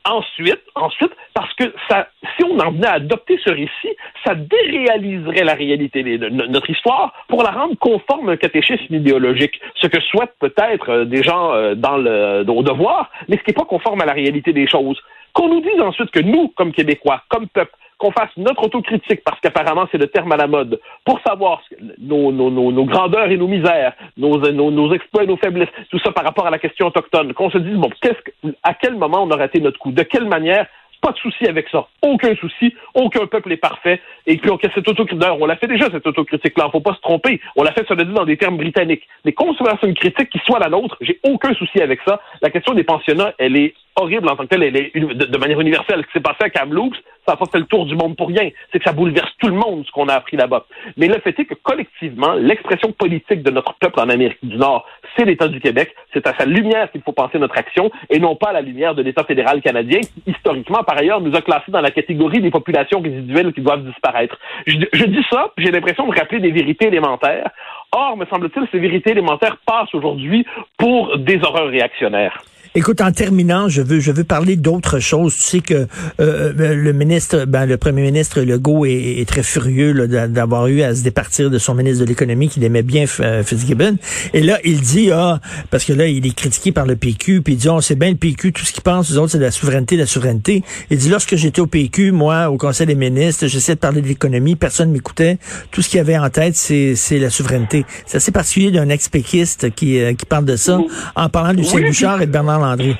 Ensuite, 0.05 0.61
ensuite, 0.75 1.11
parce 1.33 1.53
que 1.55 1.73
ça, 1.89 2.07
si 2.35 2.43
on 2.45 2.57
en 2.59 2.71
venait 2.71 2.87
à 2.87 2.93
adopter 2.93 3.37
ce 3.43 3.49
récit, 3.51 3.95
ça 4.25 4.33
déréaliserait 4.33 5.43
la 5.43 5.53
réalité 5.53 6.03
de 6.03 6.29
notre 6.29 6.69
histoire 6.69 7.13
pour 7.27 7.43
la 7.43 7.51
rendre 7.51 7.75
conforme 7.77 8.29
à 8.29 8.31
un 8.31 8.37
catéchisme 8.37 8.95
idéologique, 8.95 9.59
ce 9.75 9.87
que 9.87 9.99
souhaitent 10.01 10.35
peut-être 10.39 10.89
euh, 10.89 11.05
des 11.05 11.21
gens 11.21 11.53
euh, 11.53 11.75
dans 11.75 11.97
le, 11.97 12.43
au 12.47 12.63
devoir, 12.63 13.11
mais 13.27 13.37
ce 13.37 13.43
qui 13.43 13.51
n'est 13.51 13.55
pas 13.61 13.65
conforme 13.65 14.01
à 14.01 14.05
la 14.05 14.13
réalité 14.13 14.53
des 14.53 14.67
choses. 14.67 14.99
Qu'on 15.33 15.49
nous 15.49 15.61
dise 15.61 15.81
ensuite 15.81 16.11
que 16.11 16.21
nous, 16.21 16.47
comme 16.55 16.71
Québécois, 16.71 17.21
comme 17.29 17.47
peuple, 17.47 17.75
qu'on 17.99 18.11
fasse 18.11 18.31
notre 18.37 18.63
autocritique, 18.63 19.21
parce 19.23 19.39
qu'apparemment 19.41 19.85
c'est 19.91 19.97
le 19.97 20.07
terme 20.07 20.31
à 20.31 20.37
la 20.37 20.47
mode, 20.47 20.79
pour 21.05 21.19
savoir 21.21 21.61
nos, 21.99 22.31
nos, 22.31 22.49
nos, 22.49 22.71
nos 22.71 22.85
grandeurs 22.85 23.29
et 23.29 23.37
nos 23.37 23.47
misères, 23.47 23.93
nos, 24.17 24.37
nos, 24.37 24.93
exploits 24.93 25.23
et 25.23 25.27
nos 25.27 25.37
faiblesses, 25.37 25.69
tout 25.91 25.99
ça 25.99 26.11
par 26.11 26.23
rapport 26.23 26.47
à 26.47 26.49
la 26.49 26.57
question 26.57 26.87
autochtone, 26.87 27.33
qu'on 27.33 27.51
se 27.51 27.57
dise, 27.57 27.75
bon, 27.75 27.89
qu'est-ce 28.01 28.21
que, 28.21 28.55
à 28.63 28.73
quel 28.73 28.95
moment 28.95 29.23
on 29.23 29.29
a 29.31 29.35
raté 29.35 29.59
notre 29.59 29.77
coup, 29.77 29.91
de 29.91 30.03
quelle 30.03 30.27
manière, 30.27 30.65
pas 31.01 31.11
de 31.11 31.17
souci 31.17 31.45
avec 31.47 31.69
ça. 31.69 31.87
Aucun 32.01 32.35
souci. 32.35 32.75
Aucun 32.93 33.25
peuple 33.25 33.53
est 33.53 33.57
parfait. 33.57 34.01
Et 34.25 34.37
puis, 34.37 34.51
on, 34.51 34.59
cette 34.61 34.87
autocritique, 34.87 35.25
on 35.39 35.45
l'a 35.45 35.55
fait 35.55 35.67
déjà, 35.67 35.89
cette 35.89 36.05
autocritique-là. 36.05 36.69
Faut 36.71 36.81
pas 36.81 36.93
se 36.93 36.99
tromper. 36.99 37.39
On 37.55 37.63
l'a 37.63 37.71
fait, 37.71 37.87
ça 37.87 37.95
le 37.95 38.03
dit, 38.03 38.13
dans 38.13 38.25
des 38.25 38.35
termes 38.35 38.57
britanniques. 38.57 39.07
Mais 39.23 39.31
qu'on 39.31 39.53
se 39.53 39.63
fasse 39.63 39.79
une 39.83 39.93
critique 39.93 40.29
qui 40.29 40.39
soit 40.39 40.59
la 40.59 40.67
nôtre, 40.67 40.97
j'ai 40.99 41.19
aucun 41.23 41.53
souci 41.53 41.81
avec 41.81 42.01
ça. 42.05 42.19
La 42.41 42.49
question 42.49 42.73
des 42.73 42.83
pensionnats, 42.83 43.33
elle 43.37 43.55
est 43.55 43.75
horrible 43.95 44.29
en 44.29 44.35
tant 44.35 44.47
que 44.47 44.55
est 44.55 44.97
de, 44.97 45.37
manière 45.37 45.59
universelle. 45.59 46.01
Ce 46.01 46.07
qui 46.07 46.13
s'est 46.13 46.19
passé 46.21 46.37
à 46.41 46.49
Kamloops, 46.49 46.95
ça 47.25 47.33
n'a 47.33 47.37
pas 47.37 47.45
fait 47.51 47.59
le 47.59 47.65
tour 47.65 47.85
du 47.85 47.95
monde 47.95 48.15
pour 48.15 48.27
rien. 48.27 48.49
C'est 48.71 48.79
que 48.79 48.85
ça 48.85 48.93
bouleverse 48.93 49.31
tout 49.39 49.47
le 49.47 49.53
monde, 49.53 49.85
ce 49.85 49.91
qu'on 49.91 50.07
a 50.07 50.13
appris 50.13 50.37
là-bas. 50.37 50.65
Mais 50.97 51.07
le 51.07 51.19
fait 51.19 51.37
est 51.39 51.45
que 51.45 51.53
collectivement, 51.53 52.33
l'expression 52.33 52.91
politique 52.91 53.43
de 53.43 53.51
notre 53.51 53.73
peuple 53.75 53.99
en 53.99 54.09
Amérique 54.09 54.39
du 54.43 54.57
Nord, 54.57 54.85
c'est 55.15 55.25
l'État 55.25 55.47
du 55.47 55.59
Québec. 55.59 55.93
C'est 56.13 56.25
à 56.27 56.35
sa 56.37 56.45
lumière 56.45 56.91
qu'il 56.91 57.01
faut 57.01 57.11
penser 57.11 57.37
notre 57.39 57.57
action 57.57 57.91
et 58.09 58.19
non 58.19 58.35
pas 58.35 58.49
à 58.49 58.53
la 58.53 58.61
lumière 58.61 58.95
de 58.95 59.03
l'État 59.03 59.23
fédéral 59.23 59.61
canadien 59.61 59.99
qui, 59.99 60.31
historiquement, 60.31 60.83
par 60.83 60.97
ailleurs, 60.97 61.21
nous 61.21 61.35
a 61.35 61.41
classés 61.41 61.71
dans 61.71 61.81
la 61.81 61.91
catégorie 61.91 62.41
des 62.41 62.51
populations 62.51 63.01
résiduelles 63.01 63.53
qui 63.53 63.61
doivent 63.61 63.85
disparaître. 63.85 64.37
Je, 64.65 64.77
je 64.93 65.05
dis 65.05 65.23
ça, 65.29 65.51
j'ai 65.57 65.71
l'impression 65.71 66.07
de 66.07 66.17
rappeler 66.17 66.39
des 66.39 66.51
vérités 66.51 66.87
élémentaires. 66.87 67.49
Or, 67.91 68.17
me 68.17 68.25
semble-t-il, 68.25 68.67
ces 68.71 68.79
vérités 68.79 69.11
élémentaires 69.11 69.57
passent 69.65 69.93
aujourd'hui 69.93 70.45
pour 70.77 71.17
des 71.17 71.39
horreurs 71.43 71.69
réactionnaires. 71.69 72.41
Écoute, 72.75 73.01
en 73.01 73.11
terminant, 73.11 73.67
je 73.67 73.81
veux 73.81 73.99
je 73.99 74.11
veux 74.11 74.23
parler 74.23 74.55
d'autre 74.55 74.99
chose. 74.99 75.35
Tu 75.35 75.41
sais 75.41 75.59
que 75.59 75.73
euh, 75.73 75.87
euh, 76.19 76.75
le 76.75 76.93
ministre, 76.93 77.45
ben, 77.45 77.65
le 77.65 77.77
premier 77.77 78.03
ministre 78.03 78.41
Legault 78.41 78.85
est, 78.85 79.19
est 79.19 79.27
très 79.27 79.41
furieux 79.41 80.07
d'avoir 80.07 80.67
eu 80.67 80.83
à 80.83 80.93
se 80.93 81.01
départir 81.01 81.49
de 81.49 81.57
son 81.57 81.73
ministre 81.73 82.01
de 82.01 82.05
l'économie 82.07 82.47
qu'il 82.47 82.63
aimait 82.63 82.83
bien 82.83 83.05
euh, 83.21 83.43
Fitzgibbon. 83.43 83.97
Et 84.35 84.41
là, 84.41 84.59
il 84.63 84.81
dit 84.81 85.09
ah 85.11 85.39
parce 85.71 85.83
que 85.83 85.93
là, 85.93 86.05
il 86.05 86.27
est 86.27 86.35
critiqué 86.35 86.71
par 86.71 86.85
le 86.85 86.95
PQ, 86.95 87.41
puis 87.41 87.53
il 87.55 87.57
dit 87.57 87.69
on 87.69 87.77
oh, 87.77 87.81
c'est 87.81 87.95
bien 87.95 88.11
le 88.11 88.17
PQ, 88.17 88.53
tout 88.53 88.63
ce 88.63 88.71
qu'il 88.71 88.83
pense, 88.83 89.09
les 89.09 89.17
autres 89.17 89.31
c'est 89.31 89.39
la 89.39 89.49
souveraineté, 89.49 89.97
la 89.97 90.05
souveraineté. 90.05 90.63
Il 90.91 90.99
dit 90.99 91.09
lorsque 91.09 91.35
j'étais 91.37 91.61
au 91.61 91.67
PQ, 91.67 92.11
moi, 92.11 92.51
au 92.51 92.57
Conseil 92.57 92.85
des 92.85 92.93
ministres, 92.93 93.47
j'essayais 93.47 93.77
de 93.77 93.79
parler 93.79 94.03
de 94.03 94.07
l'économie, 94.07 94.55
personne 94.55 94.91
m'écoutait. 94.91 95.39
Tout 95.71 95.81
ce 95.81 95.89
qu'il 95.89 95.99
avait 95.99 96.19
en 96.19 96.29
tête, 96.29 96.55
c'est 96.55 96.93
c'est 96.95 97.17
la 97.17 97.31
souveraineté. 97.31 97.83
C'est 98.05 98.17
assez 98.17 98.31
particulier 98.31 98.69
d'un 98.69 98.89
ex-péquiste 98.89 99.73
qui 99.73 99.99
qui 100.15 100.25
parle 100.27 100.45
de 100.45 100.55
ça 100.55 100.79
en 101.15 101.29
parlant 101.29 101.55
du 101.55 101.67
oui, 101.73 101.85
Bouchard 101.85 102.21
et 102.21 102.27
de 102.27 102.31
Bernard 102.31 102.58
Landry. 102.59 102.95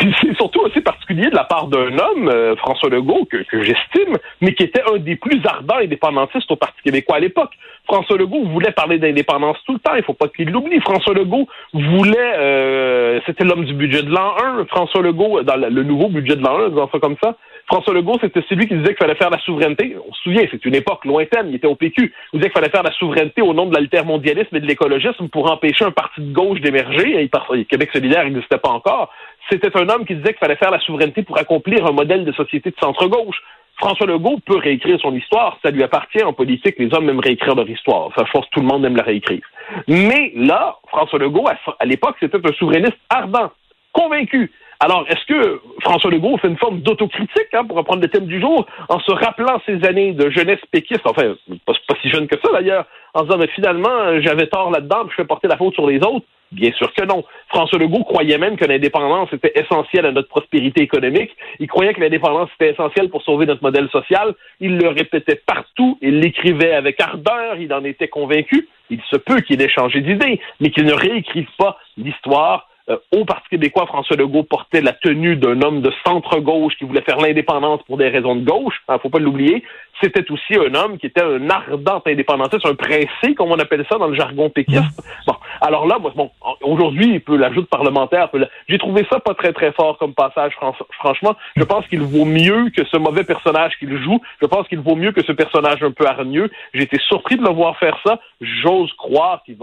c'est 0.00 0.34
surtout 0.36 0.64
assez 0.64 0.80
particulier 0.80 1.28
de 1.30 1.34
la 1.34 1.44
part 1.44 1.66
d'un 1.66 1.98
homme, 1.98 2.28
euh, 2.28 2.56
François 2.56 2.88
Legault, 2.88 3.26
que, 3.30 3.44
j'estime, 3.62 4.16
mais 4.40 4.54
qui 4.54 4.64
était 4.64 4.82
un 4.90 4.98
des 4.98 5.16
plus 5.16 5.40
ardents 5.44 5.76
indépendantistes 5.76 6.50
au 6.50 6.56
Parti 6.56 6.80
québécois 6.82 7.16
à 7.16 7.20
l'époque. 7.20 7.52
François 7.86 8.16
Legault 8.16 8.44
voulait 8.46 8.72
parler 8.72 8.98
d'indépendance 8.98 9.58
tout 9.66 9.74
le 9.74 9.78
temps, 9.78 9.94
il 9.94 10.02
faut 10.02 10.14
pas 10.14 10.28
qu'il 10.28 10.50
l'oublie. 10.50 10.80
François 10.80 11.14
Legault 11.14 11.48
voulait, 11.72 12.34
euh, 12.38 13.20
c'était 13.26 13.44
l'homme 13.44 13.64
du 13.64 13.74
budget 13.74 14.02
de 14.02 14.10
l'an 14.10 14.34
1. 14.60 14.66
François 14.66 15.02
Legault, 15.02 15.42
dans 15.42 15.56
le 15.56 15.82
nouveau 15.82 16.08
budget 16.08 16.36
de 16.36 16.42
l'an 16.42 16.60
1, 16.60 16.68
disons 16.70 16.88
ça 16.90 16.98
comme 16.98 17.16
ça, 17.22 17.36
François 17.70 17.94
Legault, 17.94 18.18
c'était 18.20 18.42
celui 18.48 18.66
qui 18.66 18.74
disait 18.74 18.94
qu'il 18.94 18.96
fallait 18.96 19.14
faire 19.14 19.30
la 19.30 19.38
souveraineté. 19.38 19.94
On 20.04 20.12
se 20.12 20.22
souvient, 20.22 20.42
c'est 20.50 20.64
une 20.64 20.74
époque 20.74 21.04
lointaine, 21.04 21.50
il 21.50 21.54
était 21.54 21.68
au 21.68 21.76
PQ. 21.76 22.12
Il 22.32 22.40
disait 22.40 22.50
qu'il 22.50 22.60
fallait 22.60 22.72
faire 22.72 22.82
la 22.82 22.90
souveraineté 22.90 23.42
au 23.42 23.54
nom 23.54 23.66
de 23.66 23.74
l'altermondialisme 23.74 24.56
et 24.56 24.60
de 24.60 24.66
l'écologisme 24.66 25.28
pour 25.28 25.48
empêcher 25.52 25.84
un 25.84 25.92
parti 25.92 26.20
de 26.20 26.32
gauche 26.32 26.60
d'émerger. 26.60 27.30
Québec 27.68 27.90
solidaire 27.92 28.24
n'existait 28.24 28.58
pas 28.58 28.70
encore. 28.70 29.12
C'était 29.48 29.70
un 29.76 29.88
homme 29.88 30.04
qui 30.04 30.16
disait 30.16 30.30
qu'il 30.30 30.38
fallait 30.38 30.56
faire 30.56 30.72
la 30.72 30.80
souveraineté 30.80 31.22
pour 31.22 31.38
accomplir 31.38 31.86
un 31.86 31.92
modèle 31.92 32.24
de 32.24 32.32
société 32.32 32.70
de 32.70 32.76
centre-gauche. 32.82 33.40
François 33.78 34.06
Legault 34.08 34.40
peut 34.44 34.58
réécrire 34.58 34.98
son 35.00 35.14
histoire, 35.14 35.56
ça 35.62 35.70
lui 35.70 35.84
appartient 35.84 36.24
en 36.24 36.32
politique, 36.32 36.74
les 36.76 36.92
hommes 36.92 37.08
aiment 37.08 37.20
réécrire 37.20 37.54
leur 37.54 37.70
histoire, 37.70 38.10
ça 38.16 38.26
force 38.26 38.50
tout 38.50 38.60
le 38.60 38.66
monde 38.66 38.84
aime 38.84 38.96
la 38.96 39.04
réécrire. 39.04 39.46
Mais 39.86 40.32
là, 40.34 40.76
François 40.88 41.20
Legault, 41.20 41.46
à 41.46 41.84
l'époque, 41.86 42.16
c'était 42.18 42.36
un 42.36 42.52
souverainiste 42.58 42.98
ardent, 43.08 43.52
convaincu. 43.92 44.50
Alors, 44.82 45.04
est-ce 45.10 45.26
que 45.26 45.60
François 45.82 46.10
Legault 46.10 46.38
fait 46.38 46.48
une 46.48 46.56
forme 46.56 46.80
d'autocritique, 46.80 47.52
hein, 47.52 47.66
pour 47.66 47.76
reprendre 47.76 48.00
le 48.00 48.08
thème 48.08 48.24
du 48.24 48.40
jour, 48.40 48.64
en 48.88 48.98
se 48.98 49.12
rappelant 49.12 49.60
ses 49.66 49.84
années 49.86 50.12
de 50.12 50.30
jeunesse 50.30 50.60
péquiste, 50.70 51.02
enfin, 51.04 51.34
pas, 51.66 51.74
si 52.00 52.08
jeune 52.08 52.26
que 52.26 52.36
ça 52.42 52.50
d'ailleurs, 52.50 52.86
en 53.12 53.20
se 53.20 53.24
disant, 53.24 53.38
mais 53.38 53.48
finalement, 53.48 54.20
j'avais 54.20 54.46
tort 54.46 54.70
là-dedans, 54.70 55.06
je 55.10 55.14
fais 55.16 55.26
porter 55.26 55.48
la 55.48 55.58
faute 55.58 55.74
sur 55.74 55.86
les 55.86 55.98
autres? 55.98 56.24
Bien 56.52 56.72
sûr 56.72 56.92
que 56.94 57.04
non. 57.04 57.24
François 57.48 57.78
Legault 57.78 58.04
croyait 58.04 58.38
même 58.38 58.56
que 58.56 58.64
l'indépendance 58.64 59.32
était 59.32 59.52
essentielle 59.54 60.06
à 60.06 60.12
notre 60.12 60.28
prospérité 60.28 60.82
économique. 60.82 61.30
Il 61.60 61.68
croyait 61.68 61.94
que 61.94 62.00
l'indépendance 62.00 62.48
était 62.58 62.72
essentielle 62.72 63.08
pour 63.08 63.22
sauver 63.22 63.46
notre 63.46 63.62
modèle 63.62 63.88
social. 63.90 64.34
Il 64.58 64.76
le 64.76 64.88
répétait 64.88 65.40
partout. 65.46 65.96
Il 66.02 66.18
l'écrivait 66.18 66.72
avec 66.72 67.00
ardeur. 67.00 67.56
Il 67.60 67.72
en 67.72 67.84
était 67.84 68.08
convaincu. 68.08 68.68
Il 68.88 69.00
se 69.02 69.16
peut 69.16 69.40
qu'il 69.42 69.62
ait 69.62 69.68
changé 69.68 70.00
d'idée, 70.00 70.40
mais 70.58 70.70
qu'il 70.70 70.86
ne 70.86 70.92
réécrive 70.92 71.48
pas 71.56 71.78
l'histoire 71.96 72.66
euh, 72.90 72.96
au 73.12 73.24
Parti 73.24 73.48
québécois, 73.50 73.86
François 73.86 74.16
Legault 74.16 74.42
portait 74.42 74.80
la 74.80 74.92
tenue 74.92 75.36
d'un 75.36 75.62
homme 75.62 75.80
de 75.80 75.92
centre-gauche 76.04 76.74
qui 76.76 76.84
voulait 76.84 77.02
faire 77.02 77.18
l'indépendance 77.18 77.80
pour 77.86 77.96
des 77.96 78.08
raisons 78.08 78.34
de 78.34 78.44
gauche. 78.44 78.74
Il 78.88 78.92
hein, 78.92 78.94
ne 78.94 78.98
faut 78.98 79.10
pas 79.10 79.20
l'oublier. 79.20 79.62
C'était 80.02 80.28
aussi 80.30 80.54
un 80.54 80.74
homme 80.74 80.98
qui 80.98 81.06
était 81.06 81.22
un 81.22 81.50
ardent 81.50 82.02
indépendantiste, 82.06 82.64
un 82.64 82.74
pressé, 82.74 83.34
comme 83.36 83.50
on 83.50 83.58
appelle 83.58 83.84
ça 83.88 83.98
dans 83.98 84.08
le 84.08 84.14
jargon 84.14 84.48
péquiste. 84.48 85.02
Bon, 85.26 85.34
alors 85.60 85.86
là, 85.86 85.98
bon, 85.98 86.30
aujourd'hui, 86.62 87.14
il 87.14 87.20
peut 87.20 87.36
l'ajout 87.36 87.64
parlementaire. 87.64 88.30
J'ai 88.66 88.78
trouvé 88.78 89.06
ça 89.10 89.20
pas 89.20 89.34
très 89.34 89.52
très 89.52 89.72
fort 89.72 89.98
comme 89.98 90.14
passage. 90.14 90.54
Franchement, 90.98 91.36
je 91.54 91.64
pense 91.64 91.86
qu'il 91.88 92.00
vaut 92.00 92.24
mieux 92.24 92.70
que 92.74 92.82
ce 92.86 92.96
mauvais 92.96 93.24
personnage 93.24 93.72
qu'il 93.78 93.94
joue. 94.02 94.20
Je 94.40 94.46
pense 94.46 94.66
qu'il 94.68 94.80
vaut 94.80 94.96
mieux 94.96 95.12
que 95.12 95.22
ce 95.22 95.32
personnage 95.32 95.82
un 95.82 95.90
peu 95.90 96.06
hargneux. 96.06 96.48
J'ai 96.72 96.84
été 96.84 96.98
surpris 97.06 97.36
de 97.36 97.42
le 97.42 97.50
voir 97.50 97.78
faire 97.78 97.98
ça. 98.04 98.18
J'ose 98.40 98.90
croire 98.94 99.42
qu'il 99.44 99.56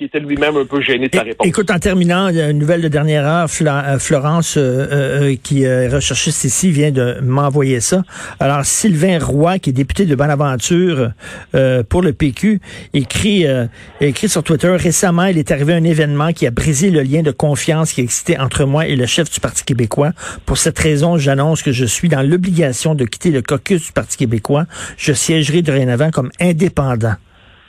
était 0.00 0.20
lui-même 0.20 0.56
un 0.56 0.64
peu 0.64 0.80
gêné 0.80 1.08
de 1.08 1.14
sa 1.14 1.22
réponse. 1.22 1.46
Écoute, 1.46 1.70
en 1.70 1.78
terminant, 1.78 2.28
une 2.28 2.63
nouvelle 2.64 2.80
de 2.80 2.88
dernière 2.88 3.26
heure, 3.26 3.46
euh, 3.60 3.98
Florence, 3.98 4.56
euh, 4.56 4.86
euh, 4.90 5.36
qui 5.42 5.64
est 5.64 5.86
recherchiste 5.86 6.44
ici, 6.44 6.70
vient 6.70 6.90
de 6.90 7.18
m'envoyer 7.20 7.80
ça. 7.80 8.02
Alors, 8.40 8.64
Sylvain 8.64 9.18
Roy, 9.18 9.58
qui 9.58 9.68
est 9.68 9.74
député 9.74 10.06
de 10.06 10.14
Bonaventure 10.14 11.12
pour 11.90 12.00
le 12.00 12.12
PQ, 12.14 12.60
écrit, 12.94 13.46
écrit 14.00 14.28
sur 14.28 14.42
Twitter, 14.42 14.74
récemment, 14.76 15.24
il 15.24 15.36
est 15.36 15.50
arrivé 15.50 15.74
un 15.74 15.84
événement 15.84 16.32
qui 16.32 16.46
a 16.46 16.50
brisé 16.50 16.90
le 16.90 17.02
lien 17.02 17.22
de 17.22 17.30
confiance 17.30 17.92
qui 17.92 18.00
existait 18.00 18.38
entre 18.38 18.64
moi 18.64 18.86
et 18.86 18.96
le 18.96 19.06
chef 19.06 19.30
du 19.30 19.40
Parti 19.40 19.64
québécois. 19.64 20.12
Pour 20.46 20.56
cette 20.56 20.78
raison, 20.78 21.18
j'annonce 21.18 21.62
que 21.62 21.72
je 21.72 21.84
suis 21.84 22.08
dans 22.08 22.22
l'obligation 22.22 22.94
de 22.94 23.04
quitter 23.04 23.30
le 23.30 23.42
caucus 23.42 23.86
du 23.86 23.92
Parti 23.92 24.16
québécois. 24.16 24.64
Je 24.96 25.12
siégerai 25.12 25.60
dorénavant 25.62 26.10
comme 26.10 26.30
indépendant. 26.40 27.16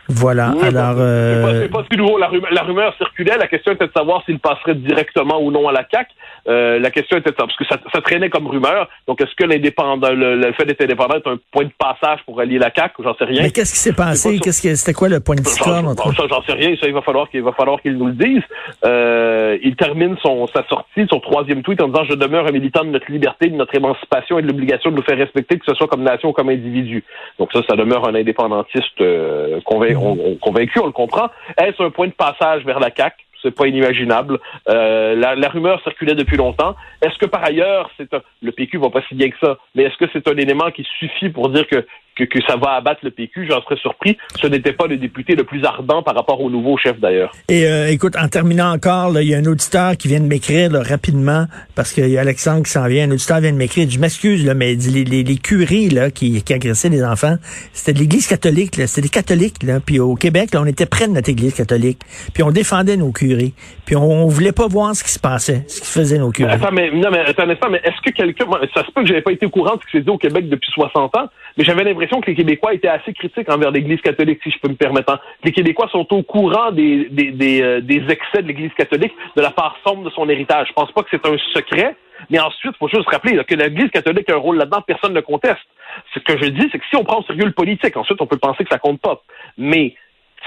Voilà. 0.08 0.54
alors, 0.62 0.96
euh... 1.00 1.64
c'est 1.64 1.72
pas, 1.72 1.84
si 1.90 1.98
nouveau. 1.98 2.18
La 2.18 2.28
rumeur, 2.28 2.52
la 2.52 2.62
rumeur, 2.62 2.96
circulait. 2.98 3.38
La 3.38 3.48
question 3.48 3.72
était 3.72 3.88
de 3.88 3.92
savoir 3.96 4.24
s'il 4.26 4.40
passerait 4.40 4.76
directement 4.76 5.42
ou 5.42 5.52
non 5.52 5.68
à 5.68 5.72
la 5.72 5.84
CAC. 5.84 6.08
Euh, 6.48 6.80
la 6.80 6.92
question 6.92 7.18
était 7.18 7.32
de 7.32 7.36
savoir, 7.36 7.48
parce 7.48 7.58
que 7.58 7.66
ça, 7.66 7.80
ça 7.92 8.02
traînait 8.02 8.30
comme 8.30 8.48
rumeur. 8.48 8.88
Donc, 9.08 9.20
est-ce 9.22 9.34
que 9.36 9.44
l'indépendant, 9.44 10.12
le, 10.12 10.52
fait 10.54 10.66
d'être 10.66 10.82
indépendant 10.82 11.16
est 11.16 11.28
un 11.28 11.38
point 11.52 11.66
de 11.66 11.72
passage 11.78 12.20
pour 12.26 12.40
allier 12.40 12.60
la 12.60 12.70
CAC 12.70 12.94
J'en 13.04 13.16
sais 13.16 13.26
rien? 13.26 13.42
Mais 13.44 13.52
qu'est-ce 13.52 13.74
qui 13.74 13.80
s'est 13.80 13.94
passé? 13.94 14.40
Qu'est-ce 14.40 14.62
que 14.62 14.76
c'était 14.76 14.94
quoi 14.94 15.10
le 15.10 15.20
point 15.20 15.36
de 15.36 15.42
discorde 15.42 15.98
Ça, 15.98 16.24
j'en 16.30 16.44
sais 16.44 16.54
rien. 16.54 16.76
Ça, 16.80 16.88
il 16.88 16.94
va 16.94 17.02
falloir 17.02 17.30
qu'il 17.30 17.42
va 17.42 17.54
falloir 17.54 17.82
qu'il 17.82 17.98
nous 17.98 18.08
le 18.08 18.14
dise. 18.14 18.44
Euh, 18.86 19.58
il 19.64 19.76
termine 19.76 20.16
son 20.22 20.46
sa 20.48 20.64
sortie, 20.68 21.08
son 21.10 21.20
troisième 21.20 21.64
tweet 21.64 21.82
en 21.82 21.88
disant 21.88 22.04
je 22.08 22.14
demeure 22.14 22.48
un 22.48 22.52
militant 22.52 22.84
de 22.84 22.90
notre 22.90 23.12
liberté, 23.12 23.48
de 23.48 23.56
notre 23.56 23.74
émancipation 23.76 24.38
et 24.38 24.44
de 24.44 24.48
l'obligation 24.48 24.92
de 24.92 24.98
nous 24.98 25.04
faire 25.04 25.18
respecter, 25.18 25.58
que 25.58 25.66
ce 25.66 25.74
soit 25.74 25.88
comme 25.88 26.04
nation 26.04 26.30
ou 26.30 26.34
comme 26.34 26.50
individu. 26.50 27.04
Donc 27.40 27.50
ça, 27.54 27.62
ça 27.68 27.76
demeure 27.76 28.08
un 28.08 28.16
indépendantiste 28.16 29.02
euh, 29.02 29.60
convaincu 29.66 29.95
on, 29.96 30.36
convaincu, 30.42 30.80
on 30.80 30.86
le 30.86 30.92
comprend. 30.92 31.30
Est-ce 31.58 31.82
un 31.82 31.90
point 31.90 32.08
de 32.08 32.14
passage 32.14 32.64
vers 32.66 32.80
la 32.80 32.92
CAC? 32.92 33.16
C'est 33.42 33.52
pas 33.52 33.68
inimaginable. 33.68 34.40
Euh, 34.70 35.16
la, 35.16 35.50
rumeur 35.50 35.82
circulait 35.84 36.16
depuis 36.16 36.36
longtemps. 36.36 36.76
Est-ce 37.02 37.18
que 37.20 37.28
par 37.28 37.44
ailleurs, 37.44 37.92
c'est 37.96 38.10
le 38.42 38.52
PQ 38.52 38.80
va 38.80 38.90
pas 38.90 39.04
si 39.08 39.14
bien 39.14 39.30
que 39.30 39.38
ça, 39.40 39.58
mais 39.76 39.84
est-ce 39.84 39.98
que 39.98 40.06
c'est 40.12 40.28
un 40.28 40.36
élément 40.38 40.72
qui 40.72 40.84
suffit 40.98 41.30
pour 41.30 41.50
dire 41.50 41.68
que 41.68 41.86
que, 42.16 42.42
ça 42.48 42.56
va 42.56 42.74
abattre 42.74 43.02
le 43.04 43.12
PQ, 43.12 43.48
j'en 43.50 43.62
serais 43.62 43.78
surpris. 43.78 44.18
Ce 44.42 44.48
n'était 44.48 44.74
pas 44.74 44.88
le 44.88 44.98
député 44.98 45.36
le 45.36 45.44
plus 45.44 45.64
ardent 45.66 46.04
par 46.04 46.16
rapport 46.16 46.42
au 46.42 46.50
nouveau 46.50 46.78
chef 46.78 47.00
d'ailleurs. 47.00 47.32
Et 47.50 47.66
euh, 47.66 47.90
écoute, 47.90 48.16
en 48.16 48.28
terminant 48.28 48.72
encore, 48.72 49.20
il 49.20 49.28
y 49.28 49.36
a 49.36 49.38
un 49.38 49.46
auditeur 49.46 49.98
qui 49.98 50.08
vient 50.08 50.20
de 50.20 50.26
m'écrire 50.26 50.72
rapidement, 50.72 51.46
parce 51.76 51.94
qu'il 51.94 52.08
y 52.10 52.18
a 52.18 52.22
Alexandre 52.22 52.64
qui 52.64 52.72
s'en 52.72 52.88
vient, 52.88 53.08
un 53.10 53.12
auditeur 53.12 53.40
vient 53.40 53.52
de 53.52 53.58
m'écrire, 53.58 53.90
je 53.90 54.00
m'excuse, 54.00 54.46
mais 54.56 54.76
les, 54.76 55.04
les, 55.04 55.24
les, 55.24 55.38
curés 55.38 55.90
là, 55.90 56.12
qui, 56.12 56.42
qui 56.44 56.54
agressaient 56.54 56.90
les 56.90 57.04
enfants, 57.04 57.36
c'était 57.74 57.94
de 57.94 58.00
l'Église 58.00 58.28
catholique, 58.28 58.76
c'était 58.76 59.02
des 59.02 59.10
catholiques. 59.10 59.64
Là. 59.64 59.80
Puis 59.86 60.00
au 60.00 60.16
Québec, 60.16 60.54
là, 60.54 60.62
on 60.62 60.66
était 60.66 60.86
près 60.86 61.08
de 61.08 61.14
notre 61.14 61.30
Église 61.30 61.54
catholique. 61.54 62.00
Puis 62.34 62.44
on 62.44 62.52
défendait 62.52 62.98
nos 62.98 63.12
curés. 63.12 63.54
Puis 63.86 63.96
on, 63.96 64.28
voulait 64.28 64.52
pas 64.52 64.68
voir 64.68 64.96
ce 64.96 65.04
qui 65.04 65.12
se 65.12 65.20
passait, 65.20 65.64
ce 65.68 65.82
qui 65.82 65.88
faisait 65.88 66.18
nos 66.18 66.32
curés. 66.32 66.52
Attends, 66.52 66.72
mais, 66.72 66.90
non, 66.92 67.10
mais 67.12 67.20
attends 67.20 67.46
mais 67.46 67.82
est-ce 67.84 68.02
que 68.02 68.16
quelqu'un... 68.16 68.46
Ça 68.74 68.86
se 68.86 68.92
peut 68.92 69.02
que 69.02 69.08
j'avais 69.08 69.22
pas 69.22 69.32
été 69.32 69.46
au 69.46 69.50
courant 69.50 69.76
de 69.76 69.82
ce 69.82 69.86
qui 69.86 69.98
s'est 69.98 70.04
dit 70.04 70.10
au 70.10 70.18
Québec 70.18 70.50
depuis 70.50 70.72
60 70.72 71.16
ans, 71.18 71.28
mais 71.58 71.64
j'avais 71.64 71.84
l'impression 71.84 72.22
que 72.22 72.28
les 72.28 72.36
Québécois 72.36 72.74
étaient 72.74 72.88
assez 72.88 73.14
critiques 73.14 73.50
envers 73.50 73.72
l'Église 73.72 74.02
catholique, 74.02 74.40
si 74.44 74.52
je 74.52 74.60
peux 74.60 74.70
me 74.70 74.76
permettre. 74.76 75.14
Hein. 75.14 75.20
Les 75.44 75.52
Québécois 75.52 75.88
sont 75.92 76.06
au 76.14 76.24
courant 76.24 76.72
des, 76.72 77.06
des, 77.10 77.32
des, 77.32 77.62
euh, 77.62 77.82
des 77.82 78.04
excès 78.10 78.42
de 78.42 78.48
l'Église 78.48 78.74
catholique, 78.78 79.14
de 79.36 79.42
la 79.42 79.52
part 79.52 79.78
sombre 79.86 80.04
de 80.04 80.10
son 80.10 80.28
héritage. 80.30 80.68
Je 80.70 80.74
pense 80.74 80.92
pas 80.92 81.04
que 81.04 81.10
c'est 81.12 81.26
un 81.26 81.38
secret, 81.54 81.96
mais 82.30 82.40
ensuite, 82.40 82.74
il 82.76 82.78
faut 82.78 82.90
juste 82.90 83.10
rappeler 83.10 83.42
que 83.44 83.56
l'Église 83.56 83.90
catholique 83.92 84.30
a 84.30 84.34
un 84.34 84.38
rôle 84.38 84.58
là-dedans, 84.58 84.82
personne 84.86 85.14
ne 85.14 85.22
conteste. 85.22 85.66
Ce 86.14 86.20
que 86.20 86.38
je 86.38 86.50
dis, 86.50 86.68
c'est 86.72 86.80
que 86.80 86.86
si 86.90 86.96
on 86.96 87.04
prend 87.04 87.20
au 87.20 87.24
sérieux 87.24 87.46
le 87.46 87.52
politique, 87.52 87.96
ensuite 87.96 88.22
on 88.22 88.28
peut 88.28 88.38
penser 88.38 88.64
que 88.64 88.70
ça 88.70 88.80
compte 88.80 89.00
pas. 89.02 89.22
Mais 89.58 89.96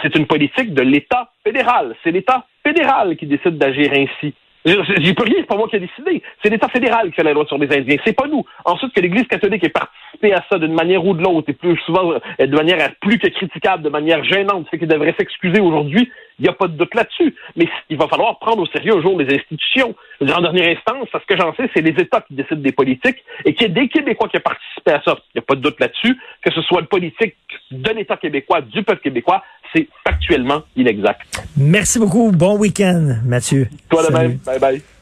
c'est 0.03 0.15
une 0.17 0.27
politique 0.27 0.75
de 0.75 0.83
l'État 0.83 1.31
fédéral. 1.45 1.97
C'est 2.05 2.11
l'État 2.11 2.47
fédéral 2.65 3.17
qui 3.17 3.27
décide 3.27 3.59
d'agir 3.59 3.91
ainsi. 3.93 4.35
J'y 4.65 5.15
peux 5.15 5.25
rien, 5.25 5.37
c'est 5.39 5.47
pas 5.47 5.57
moi 5.57 5.69
qui 5.69 5.77
ai 5.77 5.81
décidé. 5.81 6.23
C'est 6.43 6.51
l'État 6.51 6.69
fédéral 6.69 7.09
qui 7.09 7.15
fait 7.15 7.23
la 7.23 7.33
loi 7.33 7.47
sur 7.47 7.59
les 7.59 7.75
Indiens. 7.75 7.97
C'est 8.05 8.13
pas 8.13 8.27
nous. 8.27 8.45
Ensuite, 8.65 8.93
que 8.93 9.01
l'Église 9.01 9.27
catholique 9.27 9.65
ait 9.65 9.71
à 10.27 10.45
ça 10.51 10.59
d'une 10.59 10.75
manière 10.75 11.05
ou 11.05 11.15
de 11.15 11.23
l'autre, 11.23 11.49
et 11.49 11.53
plus 11.53 11.77
souvent 11.87 12.13
euh, 12.13 12.47
de 12.47 12.57
manière 12.57 12.95
plus 13.01 13.19
que 13.19 13.29
critiquable, 13.29 13.83
de 13.83 13.89
manière 13.89 14.23
gênante, 14.25 14.67
c'est 14.71 14.79
qu'il 14.79 14.89
devrait 14.89 15.15
s'excuser 15.19 15.61
aujourd'hui. 15.61 16.11
Il 16.39 16.43
n'y 16.43 16.49
a 16.49 16.53
pas 16.53 16.69
de 16.69 16.77
doute 16.77 16.95
là-dessus. 16.95 17.35
Mais 17.57 17.69
il 17.91 17.97
va 17.97 18.07
falloir 18.07 18.39
prendre 18.39 18.63
au 18.63 18.67
sérieux 18.67 18.97
un 18.97 19.03
jour 19.03 19.19
les 19.19 19.35
institutions. 19.35 19.95
En 20.21 20.41
dernière 20.41 20.77
instance, 20.77 21.09
ce 21.13 21.27
que 21.27 21.37
j'en 21.37 21.55
sais, 21.55 21.69
c'est 21.75 21.83
les 21.83 22.01
États 22.01 22.21
qui 22.21 22.35
décident 22.35 22.61
des 22.61 22.73
politiques 22.73 23.25
et 23.45 23.55
qu'il 23.55 23.67
y 23.67 23.71
ait 23.71 23.75
des 23.75 23.89
Québécois 23.89 24.29
qui 24.29 24.37
ont 24.37 24.41
participé 24.41 24.93
à 24.93 25.03
ça. 25.05 25.19
Il 25.35 25.39
n'y 25.39 25.41
a 25.41 25.43
pas 25.43 25.57
de 25.57 25.61
doute 25.61 25.81
là-dessus. 25.81 26.17
Que 26.43 26.53
ce 26.53 26.63
soit 26.63 26.81
le 26.81 26.87
politique 26.87 27.35
de 27.71 27.91
l'État 27.91 28.17
québécois, 28.17 28.61
du 28.61 28.83
peuple 28.83 29.03
québécois, 29.03 29.43
c'est 29.75 29.89
factuellement 30.07 30.63
inexact. 30.77 31.21
Merci 31.57 31.99
beaucoup. 31.99 32.31
Bon 32.33 32.57
week-end, 32.57 33.17
Mathieu. 33.25 33.69
Toi 33.89 34.07
de 34.09 34.13
même. 34.13 34.39
Bye 34.47 34.61
bye. 34.61 34.98